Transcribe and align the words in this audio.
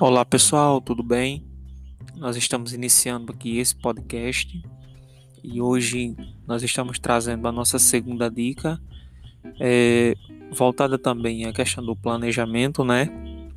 Olá 0.00 0.24
pessoal, 0.24 0.80
tudo 0.80 1.04
bem? 1.04 1.44
Nós 2.16 2.36
estamos 2.36 2.72
iniciando 2.72 3.32
aqui 3.32 3.58
esse 3.58 3.76
podcast 3.76 4.60
e 5.42 5.60
hoje 5.62 6.16
nós 6.48 6.64
estamos 6.64 6.98
trazendo 6.98 7.46
a 7.46 7.52
nossa 7.52 7.78
segunda 7.78 8.28
dica, 8.28 8.80
é, 9.60 10.16
voltada 10.50 10.98
também 10.98 11.46
à 11.46 11.52
questão 11.52 11.84
do 11.84 11.94
planejamento, 11.94 12.84
né? 12.84 13.08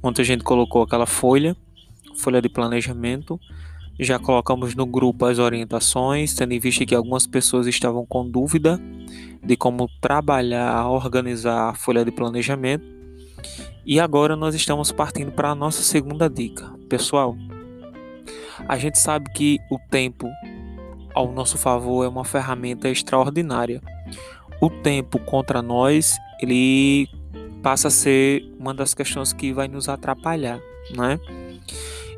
Ontem 0.01 0.21
a 0.21 0.25
gente 0.25 0.43
colocou 0.43 0.83
aquela 0.83 1.07
folha, 1.07 1.57
folha 2.15 2.39
de 2.39 2.49
planejamento, 2.49 3.39
já 3.99 4.19
colocamos 4.19 4.75
no 4.75 4.85
grupo 4.85 5.25
as 5.25 5.39
orientações, 5.39 6.35
tendo 6.35 6.53
em 6.53 6.59
vista 6.59 6.85
que 6.85 6.93
algumas 6.93 7.25
pessoas 7.25 7.65
estavam 7.65 8.05
com 8.05 8.29
dúvida 8.29 8.79
de 9.43 9.57
como 9.57 9.89
trabalhar, 9.99 10.87
organizar 10.87 11.71
a 11.71 11.73
folha 11.73 12.05
de 12.05 12.11
planejamento. 12.11 12.85
E 13.87 14.01
agora 14.01 14.35
nós 14.35 14.53
estamos 14.53 14.91
partindo 14.91 15.31
para 15.31 15.51
a 15.51 15.55
nossa 15.55 15.81
segunda 15.81 16.29
dica. 16.29 16.69
Pessoal, 16.89 17.37
a 18.67 18.77
gente 18.77 18.99
sabe 18.99 19.31
que 19.31 19.59
o 19.71 19.79
tempo 19.89 20.27
ao 21.13 21.31
nosso 21.31 21.57
favor 21.57 22.03
é 22.03 22.09
uma 22.09 22.25
ferramenta 22.25 22.89
extraordinária. 22.89 23.81
O 24.61 24.69
tempo 24.69 25.17
contra 25.19 25.61
nós, 25.61 26.17
ele 26.41 27.07
passa 27.63 27.87
a 27.87 27.91
ser 27.91 28.43
uma 28.59 28.73
das 28.73 28.93
questões 28.93 29.31
que 29.31 29.53
vai 29.53 29.69
nos 29.69 29.87
atrapalhar, 29.87 30.59
né? 30.93 31.17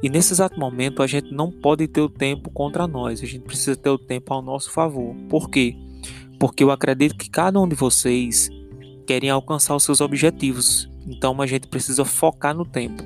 E 0.02 0.10
nesse 0.10 0.34
exato 0.34 0.60
momento 0.60 1.04
a 1.04 1.08
gente 1.08 1.32
não 1.32 1.52
pode 1.52 1.88
ter 1.88 2.02
o 2.02 2.10
tempo 2.10 2.50
contra 2.50 2.88
nós, 2.88 3.22
a 3.22 3.28
gente 3.28 3.44
precisa 3.44 3.76
ter 3.76 3.92
o 3.92 4.00
tempo 4.00 4.34
ao 4.34 4.42
nosso 4.42 4.72
favor. 4.72 5.16
Por 5.30 5.52
quê? 5.52 5.76
Porque 6.40 6.64
eu 6.64 6.72
acredito 6.72 7.16
que 7.16 7.30
cada 7.30 7.60
um 7.60 7.68
de 7.68 7.76
vocês 7.76 8.50
querem 9.10 9.32
alcançar 9.32 9.76
os 9.76 9.84
seus 9.84 10.02
objetivos 10.02 10.88
então 11.10 11.42
a 11.42 11.48
gente 11.48 11.68
precisa 11.68 12.06
focar 12.06 12.56
no 12.56 12.64
tempo. 12.64 13.04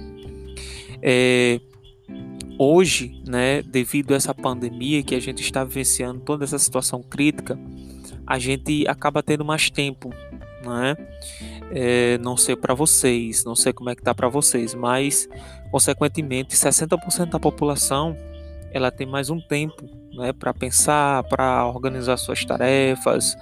É, 1.02 1.60
hoje, 2.60 3.22
né, 3.26 3.62
devido 3.62 4.14
a 4.14 4.18
essa 4.18 4.34
pandemia 4.34 5.02
que 5.02 5.16
a 5.16 5.20
gente 5.20 5.42
está 5.42 5.64
vivenciando, 5.64 6.20
toda 6.20 6.44
essa 6.44 6.60
situação 6.60 7.02
crítica, 7.02 7.58
a 8.28 8.38
gente 8.38 8.86
acaba 8.88 9.24
tendo 9.24 9.44
mais 9.46 9.70
tempo, 9.70 10.10
né? 10.64 10.96
É, 11.72 12.18
não 12.20 12.38
sei 12.38 12.56
para 12.56 12.74
vocês, 12.74 13.44
não 13.44 13.56
sei 13.56 13.74
como 13.74 13.90
é 13.90 13.96
que 13.96 14.02
tá 14.02 14.14
para 14.14 14.28
vocês, 14.28 14.76
mas 14.76 15.28
consequentemente 15.72 16.56
60% 16.56 17.32
da 17.32 17.40
população 17.40 18.16
ela 18.72 18.92
tem 18.92 19.08
mais 19.08 19.30
um 19.30 19.40
tempo, 19.40 19.90
né, 20.14 20.34
para 20.34 20.54
pensar, 20.54 21.24
para 21.24 21.66
organizar 21.68 22.18
suas 22.18 22.44
tarefas, 22.44 23.36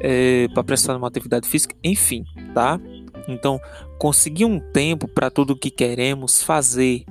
é, 0.00 0.48
para 0.54 0.64
prestar 0.64 0.96
uma 0.96 1.08
atividade 1.08 1.48
física, 1.48 1.74
enfim, 1.82 2.24
tá? 2.52 2.80
Então, 3.28 3.60
conseguir 3.98 4.44
um 4.44 4.60
tempo 4.60 5.08
para 5.08 5.30
tudo 5.30 5.52
o 5.52 5.56
que 5.56 5.70
queremos 5.70 6.42
fazer 6.42 7.04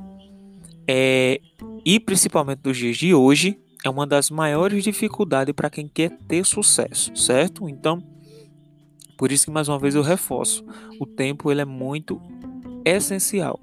é, 0.87 1.39
e 1.85 1.99
principalmente 1.99 2.61
nos 2.63 2.77
dias 2.77 2.97
de 2.97 3.13
hoje 3.13 3.57
é 3.83 3.89
uma 3.89 4.07
das 4.07 4.29
maiores 4.29 4.83
dificuldades 4.83 5.53
para 5.53 5.69
quem 5.69 5.87
quer 5.87 6.11
ter 6.27 6.45
sucesso, 6.45 7.15
certo? 7.15 7.67
Então, 7.67 8.01
por 9.17 9.31
isso 9.31 9.45
que 9.45 9.51
mais 9.51 9.67
uma 9.67 9.79
vez 9.79 9.95
eu 9.95 10.01
reforço, 10.01 10.63
o 10.99 11.05
tempo 11.05 11.51
ele 11.51 11.61
é 11.61 11.65
muito 11.65 12.21
essencial. 12.85 13.59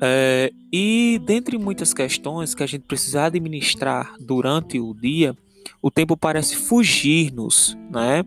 É, 0.00 0.52
e 0.72 1.20
dentre 1.24 1.56
muitas 1.56 1.94
questões 1.94 2.54
que 2.54 2.62
a 2.62 2.66
gente 2.66 2.82
precisa 2.82 3.24
administrar 3.24 4.14
durante 4.20 4.78
o 4.78 4.92
dia, 4.92 5.36
o 5.80 5.90
tempo 5.90 6.16
parece 6.16 6.56
fugir-nos, 6.56 7.76
né? 7.90 8.24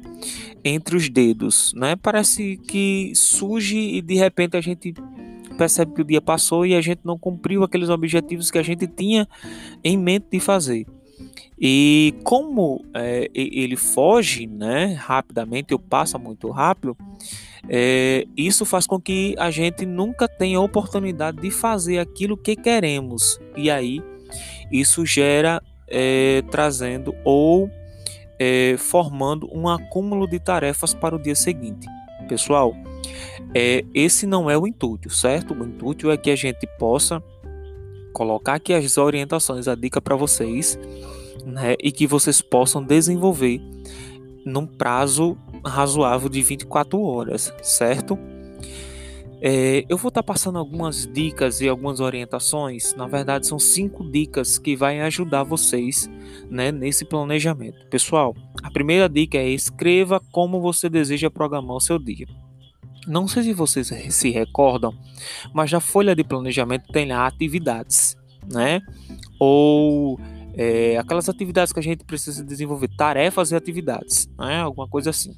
Entre 0.63 0.95
os 0.95 1.09
dedos, 1.09 1.73
né? 1.75 1.95
Parece 1.95 2.57
que 2.57 3.11
surge 3.15 3.77
e 3.77 4.01
de 4.01 4.15
repente 4.15 4.57
a 4.57 4.61
gente 4.61 4.93
percebe 5.57 5.93
que 5.93 6.01
o 6.01 6.05
dia 6.05 6.21
passou 6.21 6.65
e 6.65 6.75
a 6.75 6.81
gente 6.81 7.01
não 7.03 7.17
cumpriu 7.17 7.63
aqueles 7.63 7.89
objetivos 7.89 8.51
que 8.51 8.57
a 8.57 8.63
gente 8.63 8.85
tinha 8.87 9.27
em 9.83 9.97
mente 9.97 10.27
de 10.31 10.39
fazer. 10.39 10.85
E 11.59 12.13
como 12.23 12.85
é, 12.93 13.29
ele 13.33 13.75
foge, 13.75 14.45
né, 14.45 14.93
rapidamente, 14.93 15.73
ou 15.73 15.79
passa 15.79 16.19
muito 16.19 16.51
rápido, 16.51 16.95
é, 17.67 18.25
isso 18.37 18.63
faz 18.63 18.85
com 18.85 19.01
que 19.01 19.33
a 19.39 19.49
gente 19.49 19.85
nunca 19.85 20.27
tenha 20.27 20.61
oportunidade 20.61 21.41
de 21.41 21.49
fazer 21.49 21.97
aquilo 21.97 22.37
que 22.37 22.55
queremos. 22.55 23.39
E 23.55 23.71
aí 23.71 24.01
isso 24.71 25.05
gera 25.05 25.61
é, 25.87 26.43
trazendo 26.49 27.15
ou 27.23 27.69
é, 28.39 28.75
formando 28.77 29.49
um 29.51 29.67
acúmulo 29.67 30.27
de 30.27 30.39
tarefas 30.39 30.93
para 30.93 31.15
o 31.15 31.19
dia 31.19 31.35
seguinte. 31.35 31.87
Pessoal, 32.27 32.73
é, 33.53 33.83
esse 33.93 34.27
não 34.27 34.49
é 34.49 34.57
o 34.57 34.67
intuito, 34.67 35.09
certo? 35.09 35.53
O 35.53 35.63
intuito 35.65 36.11
é 36.11 36.17
que 36.17 36.29
a 36.29 36.35
gente 36.35 36.67
possa 36.77 37.23
colocar 38.13 38.55
aqui 38.55 38.73
as 38.73 38.97
orientações, 38.97 39.67
a 39.67 39.75
dica 39.75 40.01
para 40.01 40.15
vocês, 40.15 40.77
né? 41.45 41.75
E 41.81 41.91
que 41.91 42.05
vocês 42.07 42.41
possam 42.41 42.83
desenvolver 42.83 43.61
num 44.45 44.65
prazo 44.65 45.37
razoável 45.65 46.29
de 46.29 46.41
24 46.41 46.99
horas, 47.01 47.53
certo? 47.61 48.17
É, 49.39 49.85
eu 49.87 49.97
vou 49.97 50.09
estar 50.09 50.23
tá 50.23 50.33
passando 50.33 50.57
algumas 50.57 51.05
dicas 51.05 51.61
e 51.61 51.67
algumas 51.67 51.99
orientações. 51.99 52.95
Na 52.95 53.07
verdade, 53.07 53.45
são 53.45 53.59
cinco 53.59 54.03
dicas 54.09 54.57
que 54.57 54.75
vai 54.75 54.99
ajudar 55.01 55.43
vocês 55.43 56.09
né, 56.49 56.71
nesse 56.71 57.05
planejamento. 57.05 57.85
Pessoal, 57.87 58.35
a 58.63 58.71
primeira 58.71 59.07
dica 59.07 59.37
é 59.37 59.49
escreva 59.49 60.19
como 60.31 60.59
você 60.59 60.89
deseja 60.89 61.29
programar 61.29 61.75
o 61.75 61.81
seu 61.81 61.99
dia. 61.99 62.25
Não 63.07 63.27
sei 63.27 63.43
se 63.43 63.53
vocês 63.53 63.87
se 64.09 64.29
recordam, 64.31 64.93
mas 65.53 65.71
na 65.71 65.79
folha 65.79 66.15
de 66.15 66.23
planejamento 66.23 66.91
tem 66.91 67.07
lá 67.07 67.25
atividades, 67.25 68.17
né? 68.51 68.81
Ou 69.39 70.19
é, 70.55 70.97
aquelas 70.97 71.29
atividades 71.29 71.71
que 71.71 71.79
a 71.79 71.83
gente 71.83 72.03
precisa 72.03 72.43
desenvolver, 72.43 72.89
tarefas 72.97 73.51
e 73.51 73.55
atividades, 73.55 74.27
né? 74.37 74.59
Alguma 74.59 74.89
coisa 74.89 75.11
assim. 75.11 75.33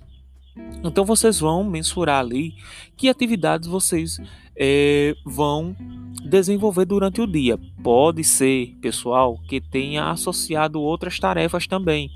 Então 0.84 1.06
vocês 1.06 1.40
vão 1.40 1.64
mensurar 1.64 2.20
ali 2.20 2.56
que 2.96 3.10
atividades 3.10 3.68
vocês 3.68 4.20
é, 4.56 5.16
vão 5.26 5.76
desenvolver 6.24 6.86
durante 6.86 7.22
o 7.22 7.28
dia. 7.28 7.58
Pode 7.82 8.24
ser, 8.24 8.76
pessoal, 8.82 9.40
que 9.48 9.62
tenha 9.62 10.10
associado 10.12 10.82
outras 10.82 11.20
tarefas 11.20 11.66
também, 11.68 12.12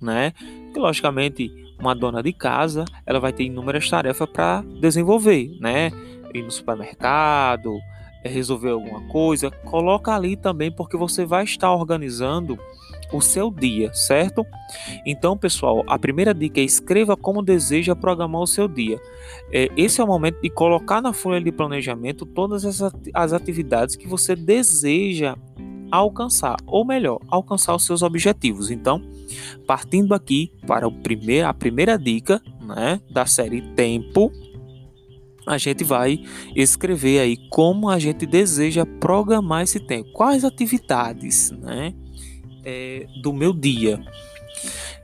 né? 0.00 0.32
Que 0.72 0.78
logicamente 0.78 1.50
uma 1.78 1.94
dona 1.94 2.22
de 2.22 2.32
casa 2.32 2.84
ela 3.04 3.18
vai 3.18 3.32
ter 3.32 3.44
inúmeras 3.44 3.88
tarefas 3.88 4.28
para 4.28 4.62
desenvolver, 4.80 5.56
né? 5.60 5.90
Ir 6.32 6.42
no 6.42 6.50
supermercado, 6.50 7.80
resolver 8.24 8.70
alguma 8.70 9.00
coisa, 9.08 9.50
coloca 9.50 10.14
ali 10.14 10.36
também 10.36 10.70
porque 10.70 10.96
você 10.96 11.24
vai 11.24 11.44
estar 11.44 11.72
organizando 11.72 12.58
o 13.12 13.20
seu 13.20 13.50
dia, 13.50 13.92
certo? 13.92 14.44
Então, 15.04 15.36
pessoal, 15.36 15.84
a 15.86 15.98
primeira 15.98 16.32
dica 16.32 16.60
é 16.60 16.64
escreva 16.64 17.16
como 17.16 17.42
deseja 17.42 17.94
programar 17.96 18.42
o 18.42 18.46
seu 18.46 18.68
dia. 18.68 19.00
É, 19.52 19.68
esse 19.76 20.00
é 20.00 20.04
o 20.04 20.06
momento 20.06 20.40
de 20.40 20.50
colocar 20.50 21.00
na 21.00 21.12
folha 21.12 21.40
de 21.40 21.52
planejamento 21.52 22.24
todas 22.24 22.64
as 23.14 23.32
atividades 23.32 23.96
que 23.96 24.06
você 24.06 24.36
deseja 24.36 25.36
alcançar, 25.90 26.56
ou 26.66 26.84
melhor, 26.84 27.18
alcançar 27.28 27.74
os 27.74 27.84
seus 27.84 28.02
objetivos. 28.02 28.70
Então, 28.70 29.02
partindo 29.66 30.14
aqui 30.14 30.52
para 30.66 30.86
o 30.86 30.92
primeiro, 30.92 31.48
a 31.48 31.54
primeira 31.54 31.98
dica 31.98 32.40
né, 32.60 33.00
da 33.10 33.26
série 33.26 33.60
Tempo, 33.74 34.30
a 35.46 35.58
gente 35.58 35.82
vai 35.82 36.22
escrever 36.54 37.18
aí 37.20 37.36
como 37.50 37.88
a 37.88 37.98
gente 37.98 38.24
deseja 38.26 38.86
programar 38.86 39.62
esse 39.62 39.80
tempo, 39.80 40.12
quais 40.12 40.44
atividades, 40.44 41.50
né? 41.50 41.92
É, 42.64 43.06
do 43.22 43.32
meu 43.32 43.52
dia. 43.52 44.00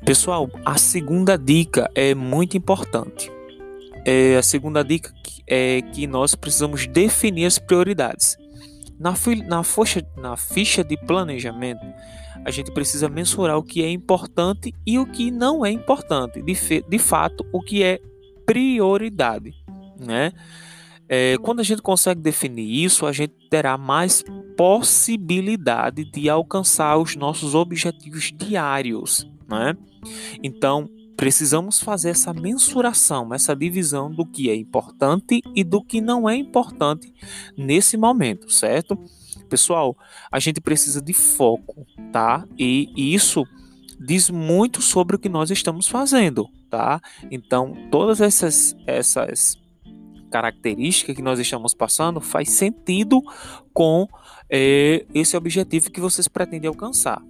Pessoal, 0.05 0.49
a 0.65 0.78
segunda 0.78 1.37
dica 1.37 1.91
é 1.94 2.15
muito 2.15 2.56
importante. 2.56 3.31
É, 4.05 4.37
a 4.37 4.43
segunda 4.43 4.84
dica 4.84 5.12
é 5.47 5.83
que 5.83 6.07
nós 6.07 6.34
precisamos 6.34 6.86
definir 6.86 7.47
as 7.47 7.59
prioridades. 7.59 8.36
Na, 8.98 9.15
na, 9.47 9.63
ficha, 9.63 10.07
na 10.16 10.36
ficha 10.36 10.83
de 10.83 10.97
planejamento, 10.97 11.84
a 12.45 12.51
gente 12.51 12.71
precisa 12.71 13.09
mensurar 13.09 13.59
o 13.59 13.63
que 13.63 13.83
é 13.83 13.91
importante 13.91 14.72
e 14.86 14.98
o 14.98 15.07
que 15.07 15.31
não 15.31 15.66
é 15.66 15.71
importante. 15.71 16.41
De, 16.41 16.54
de 16.89 16.98
fato, 16.98 17.45
o 17.53 17.60
que 17.60 17.83
é 17.83 18.01
prioridade. 18.47 19.54
Né? 19.98 20.33
É, 21.09 21.37
quando 21.39 21.61
a 21.61 21.63
gente 21.63 21.83
consegue 21.83 22.21
definir 22.21 22.85
isso, 22.85 23.07
a 23.07 23.13
gente 23.13 23.35
terá 23.49 23.79
mais 23.79 24.25
possibilidade 24.57 26.05
de 26.05 26.29
alcançar 26.29 26.97
os 26.99 27.15
nossos 27.15 27.55
objetivos 27.55 28.33
diários, 28.35 29.29
né? 29.49 29.77
Então, 30.43 30.89
precisamos 31.17 31.81
fazer 31.81 32.11
essa 32.11 32.33
mensuração, 32.35 33.33
essa 33.33 33.55
divisão 33.55 34.11
do 34.11 34.27
que 34.27 34.51
é 34.51 34.55
importante 34.55 35.41
e 35.55 35.65
do 35.65 35.83
que 35.83 36.01
não 36.01 36.29
é 36.29 36.37
importante 36.37 37.13
nesse 37.57 37.97
momento, 37.97 38.51
certo? 38.51 38.99
Pessoal, 39.49 39.97
a 40.31 40.39
gente 40.39 40.61
precisa 40.61 41.01
de 41.01 41.13
foco, 41.13 41.87
tá? 42.13 42.45
E 42.59 42.93
isso 42.97 43.45
diz 43.99 44.29
muito 44.29 44.83
sobre 44.83 45.17
o 45.17 45.19
que 45.19 45.29
nós 45.29 45.51
estamos 45.51 45.87
fazendo, 45.87 46.49
tá? 46.69 47.01
Então, 47.31 47.75
todas 47.91 48.21
essas 48.21 48.77
essas 48.87 49.57
característica 50.27 51.15
que 51.15 51.23
nós 51.23 51.39
estamos 51.39 51.75
passando 51.75 52.21
faz 52.21 52.51
sentido 52.51 53.23
com 53.73 54.09
é, 54.51 55.05
esse 55.15 55.37
objetivo 55.37 55.91
que 55.91 56.01
vocês 56.01 56.28
pretendem 56.28 56.69
alcançar. 56.69 57.23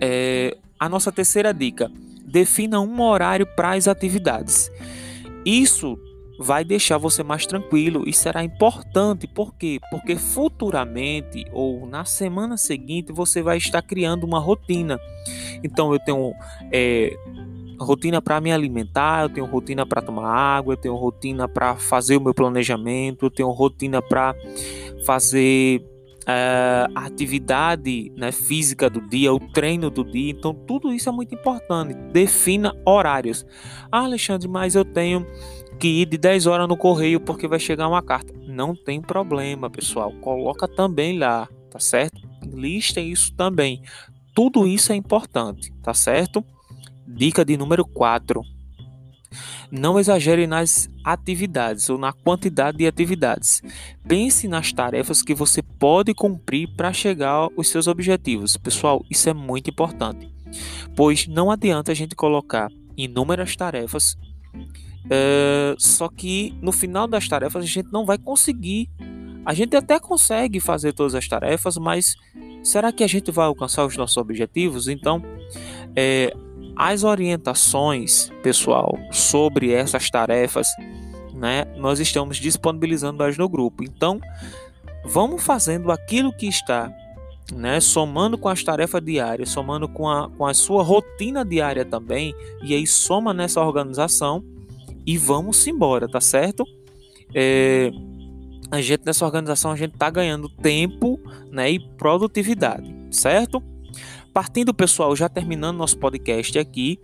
É, 0.00 0.56
a 0.78 0.88
nossa 0.88 1.10
terceira 1.10 1.52
dica: 1.52 1.90
defina 2.24 2.80
um 2.80 3.00
horário 3.02 3.46
para 3.46 3.72
as 3.72 3.88
atividades. 3.88 4.70
Isso 5.44 5.98
vai 6.38 6.64
deixar 6.64 6.98
você 6.98 7.22
mais 7.22 7.46
tranquilo 7.46 8.04
e 8.06 8.12
será 8.12 8.44
importante, 8.44 9.26
por 9.26 9.54
quê? 9.54 9.80
Porque 9.90 10.16
futuramente 10.16 11.46
ou 11.52 11.86
na 11.86 12.04
semana 12.04 12.56
seguinte 12.56 13.12
você 13.12 13.42
vai 13.42 13.56
estar 13.56 13.80
criando 13.82 14.24
uma 14.24 14.38
rotina. 14.38 14.98
Então 15.62 15.92
eu 15.92 15.98
tenho 15.98 16.34
é, 16.70 17.16
rotina 17.78 18.20
para 18.22 18.40
me 18.40 18.52
alimentar, 18.52 19.22
eu 19.22 19.28
tenho 19.28 19.46
rotina 19.46 19.86
para 19.86 20.02
tomar 20.02 20.28
água, 20.28 20.74
eu 20.74 20.76
tenho 20.76 20.94
rotina 20.94 21.48
para 21.48 21.76
fazer 21.76 22.16
o 22.16 22.20
meu 22.20 22.34
planejamento, 22.34 23.26
eu 23.26 23.30
tenho 23.30 23.50
rotina 23.50 24.00
para 24.00 24.34
fazer 25.04 25.82
uh, 26.26 26.92
a 26.94 27.06
atividade 27.06 28.12
né, 28.16 28.32
física 28.32 28.90
do 28.90 29.00
dia, 29.00 29.32
o 29.32 29.38
treino 29.38 29.88
do 29.88 30.04
dia. 30.04 30.32
Então, 30.32 30.52
tudo 30.52 30.92
isso 30.92 31.08
é 31.08 31.12
muito 31.12 31.34
importante. 31.34 31.94
Defina 32.12 32.74
horários. 32.84 33.46
Ah, 33.90 34.04
Alexandre, 34.04 34.48
mas 34.48 34.74
eu 34.74 34.84
tenho 34.84 35.24
que 35.78 35.88
ir 35.88 36.06
de 36.06 36.18
10 36.18 36.46
horas 36.46 36.68
no 36.68 36.76
correio 36.76 37.20
porque 37.20 37.46
vai 37.46 37.58
chegar 37.58 37.88
uma 37.88 38.02
carta. 38.02 38.32
Não 38.46 38.74
tem 38.74 39.00
problema, 39.00 39.70
pessoal. 39.70 40.12
Coloca 40.20 40.66
também 40.66 41.18
lá, 41.18 41.48
tá 41.70 41.78
certo? 41.78 42.20
Lista 42.42 43.00
isso 43.00 43.34
também. 43.34 43.82
Tudo 44.34 44.66
isso 44.66 44.92
é 44.92 44.96
importante, 44.96 45.72
tá 45.82 45.94
certo? 45.94 46.44
Dica 47.16 47.46
de 47.46 47.56
número 47.56 47.82
4. 47.82 48.42
Não 49.70 49.98
exagere 49.98 50.46
nas 50.46 50.86
atividades 51.02 51.88
ou 51.88 51.96
na 51.96 52.12
quantidade 52.12 52.76
de 52.76 52.86
atividades. 52.86 53.62
Pense 54.06 54.46
nas 54.46 54.70
tarefas 54.70 55.22
que 55.22 55.34
você 55.34 55.62
pode 55.62 56.12
cumprir 56.12 56.68
para 56.76 56.92
chegar 56.92 57.30
aos 57.30 57.68
seus 57.68 57.86
objetivos. 57.86 58.58
Pessoal, 58.58 59.02
isso 59.10 59.30
é 59.30 59.32
muito 59.32 59.70
importante, 59.70 60.30
pois 60.94 61.26
não 61.26 61.50
adianta 61.50 61.90
a 61.90 61.94
gente 61.94 62.14
colocar 62.14 62.70
inúmeras 62.96 63.56
tarefas, 63.56 64.16
é, 65.10 65.74
só 65.78 66.08
que 66.08 66.54
no 66.60 66.70
final 66.72 67.06
das 67.06 67.26
tarefas 67.26 67.64
a 67.64 67.66
gente 67.66 67.90
não 67.90 68.04
vai 68.04 68.18
conseguir. 68.18 68.90
A 69.44 69.54
gente 69.54 69.74
até 69.74 69.98
consegue 69.98 70.60
fazer 70.60 70.92
todas 70.92 71.14
as 71.14 71.26
tarefas, 71.26 71.78
mas 71.78 72.14
será 72.62 72.92
que 72.92 73.04
a 73.04 73.06
gente 73.06 73.30
vai 73.30 73.46
alcançar 73.46 73.86
os 73.86 73.96
nossos 73.96 74.16
objetivos? 74.16 74.88
Então, 74.88 75.22
é, 75.94 76.34
as 76.76 77.04
orientações, 77.04 78.30
pessoal, 78.42 78.98
sobre 79.10 79.72
essas 79.72 80.10
tarefas, 80.10 80.68
né, 81.32 81.64
nós 81.76 82.00
estamos 82.00 82.36
disponibilizando 82.36 83.22
elas 83.22 83.38
no 83.38 83.48
grupo. 83.48 83.82
Então, 83.82 84.20
vamos 85.04 85.42
fazendo 85.42 85.90
aquilo 85.90 86.32
que 86.32 86.46
está, 86.46 86.92
né, 87.52 87.80
somando 87.80 88.36
com 88.36 88.48
as 88.48 88.62
tarefas 88.62 89.02
diárias, 89.02 89.48
somando 89.48 89.88
com 89.88 90.08
a, 90.08 90.28
com 90.28 90.44
a 90.44 90.52
sua 90.52 90.82
rotina 90.82 91.44
diária 91.44 91.84
também, 91.84 92.34
e 92.62 92.74
aí 92.74 92.86
soma 92.86 93.32
nessa 93.32 93.60
organização 93.62 94.44
e 95.06 95.16
vamos 95.16 95.66
embora, 95.66 96.08
tá 96.08 96.20
certo? 96.20 96.64
É, 97.34 97.90
a 98.70 98.80
gente 98.80 99.02
nessa 99.06 99.24
organização 99.24 99.70
a 99.70 99.76
gente 99.76 99.94
está 99.94 100.10
ganhando 100.10 100.48
tempo 100.48 101.20
né, 101.50 101.70
e 101.70 101.78
produtividade, 101.78 102.94
certo? 103.10 103.62
Partindo, 104.36 104.74
pessoal, 104.74 105.16
já 105.16 105.30
terminando 105.30 105.78
nosso 105.78 105.96
podcast 105.96 106.58
aqui, 106.58 107.00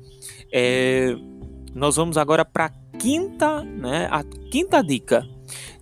é, 0.52 1.16
nós 1.74 1.96
vamos 1.96 2.18
agora 2.18 2.44
para 2.44 2.66
a 2.66 2.98
quinta, 2.98 3.64
né, 3.64 4.06
a 4.10 4.22
quinta 4.22 4.82
dica. 4.82 5.26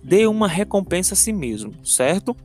Dê 0.01 0.25
uma 0.25 0.47
recompensa 0.47 1.13
a 1.13 1.17
si 1.17 1.33
mesmo, 1.33 1.73
certo? 1.85 2.37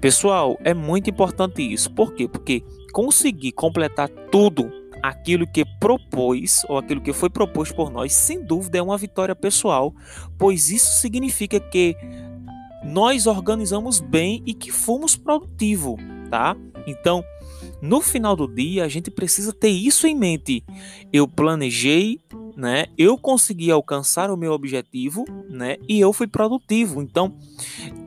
Pessoal, 0.00 0.56
é 0.62 0.72
muito 0.72 1.10
importante 1.10 1.62
isso. 1.62 1.90
Por 1.90 2.14
quê? 2.14 2.28
Porque 2.28 2.62
conseguir 2.92 3.50
completar 3.50 4.08
tudo 4.30 4.70
aquilo 5.02 5.44
que 5.44 5.64
propôs 5.80 6.64
ou 6.68 6.78
aquilo 6.78 7.00
que 7.00 7.12
foi 7.12 7.28
proposto 7.28 7.74
por 7.74 7.90
nós, 7.90 8.12
sem 8.12 8.40
dúvida 8.40 8.78
é 8.78 8.82
uma 8.82 8.96
vitória 8.96 9.34
pessoal, 9.34 9.92
pois 10.38 10.70
isso 10.70 11.00
significa 11.00 11.58
que 11.58 11.96
nós 12.84 13.26
organizamos 13.26 13.98
bem 13.98 14.44
e 14.46 14.54
que 14.54 14.70
fomos 14.70 15.16
produtivos, 15.16 15.96
tá? 16.30 16.56
Então, 16.86 17.24
no 17.80 18.00
final 18.00 18.34
do 18.34 18.46
dia, 18.46 18.84
a 18.84 18.88
gente 18.88 19.10
precisa 19.10 19.52
ter 19.52 19.68
isso 19.68 20.06
em 20.06 20.14
mente. 20.14 20.64
Eu 21.12 21.28
planejei, 21.28 22.20
né? 22.56 22.86
Eu 22.96 23.16
consegui 23.16 23.70
alcançar 23.70 24.30
o 24.30 24.36
meu 24.36 24.52
objetivo, 24.52 25.24
né? 25.48 25.76
E 25.88 26.00
eu 26.00 26.12
fui 26.12 26.26
produtivo. 26.26 27.00
Então, 27.00 27.36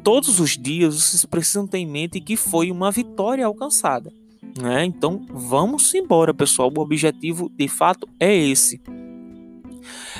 todos 0.04 0.40
os 0.40 0.58
dias 0.58 0.96
vocês 0.96 1.26
precisam 1.26 1.66
ter 1.66 1.78
em 1.78 1.88
mente 1.88 2.20
que 2.20 2.36
foi 2.36 2.70
uma 2.70 2.92
vitória 2.92 3.46
alcançada, 3.46 4.12
né? 4.60 4.84
Então, 4.84 5.26
vamos 5.30 5.94
embora, 5.94 6.34
pessoal. 6.34 6.72
O 6.76 6.82
objetivo, 6.82 7.50
de 7.50 7.68
fato, 7.68 8.08
é 8.20 8.36
esse. 8.36 8.82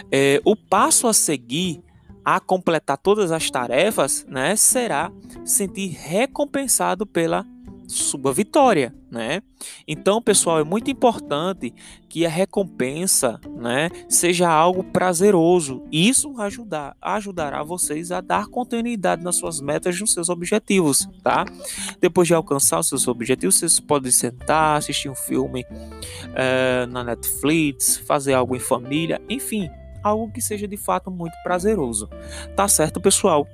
É, 0.10 0.42
o 0.46 0.56
passo 0.56 1.08
a 1.08 1.14
seguir 1.14 1.84
a 2.24 2.40
completar 2.40 2.98
todas 2.98 3.32
as 3.32 3.50
tarefas, 3.50 4.26
né, 4.30 4.56
será 4.56 5.12
sentir 5.44 5.88
recompensado 5.88 7.06
pela 7.06 7.46
sua 7.92 8.34
vitória, 8.34 8.94
né? 9.10 9.42
Então, 9.88 10.22
pessoal, 10.22 10.60
é 10.60 10.64
muito 10.64 10.90
importante 10.90 11.74
que 12.10 12.26
a 12.26 12.30
recompensa, 12.30 13.40
né, 13.58 13.90
seja 14.10 14.50
algo 14.50 14.84
prazeroso. 14.84 15.84
Isso 15.92 16.40
ajudar, 16.42 16.96
ajudará 17.02 17.64
vocês 17.64 18.12
a 18.12 18.22
dar 18.22 18.48
continuidade 18.48 19.24
nas 19.24 19.36
suas 19.36 19.62
metas, 19.62 20.00
nos 20.00 20.14
seus 20.14 20.30
objetivos, 20.30 21.08
tá? 21.24 21.46
Depois 22.00 22.28
de 22.28 22.34
alcançar 22.34 22.80
os 22.80 22.88
seus 22.88 23.08
objetivos, 23.08 23.56
vocês 23.56 23.80
podem 23.80 24.12
sentar, 24.12 24.78
assistir 24.78 25.10
um 25.10 25.16
filme 25.16 25.66
é, 26.36 26.86
na 26.88 27.04
Netflix, 27.04 27.98
fazer 27.98 28.34
algo 28.34 28.56
em 28.56 28.60
família, 28.60 29.22
enfim, 29.30 29.70
algo 30.04 30.32
que 30.32 30.42
seja 30.42 30.68
de 30.68 30.78
fato 30.78 31.12
muito 31.12 31.34
prazeroso. 31.44 32.10
Tá 32.56 32.68
certo, 32.68 33.00
pessoal? 33.00 33.48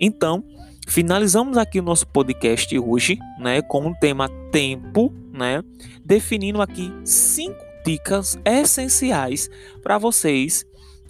Então, 0.00 0.44
Finalizamos 0.86 1.56
aqui 1.56 1.80
o 1.80 1.82
nosso 1.82 2.06
podcast 2.06 2.78
hoje, 2.78 3.18
né, 3.38 3.62
com 3.62 3.88
o 3.88 3.94
tema 3.94 4.28
tempo, 4.52 5.12
né, 5.32 5.62
definindo 6.04 6.60
aqui 6.60 6.92
cinco 7.04 7.58
dicas 7.84 8.38
essenciais 8.44 9.50
para 9.82 9.98
vocês 9.98 10.64